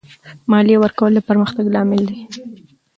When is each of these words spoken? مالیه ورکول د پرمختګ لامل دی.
مالیه 0.51 0.77
ورکول 0.81 1.11
د 1.15 1.19
پرمختګ 1.29 1.65
لامل 1.73 2.01
دی. 2.09 2.19